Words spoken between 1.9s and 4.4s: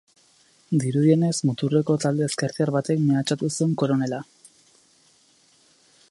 talde ezkertiar batek mehatxatu zuen koronela.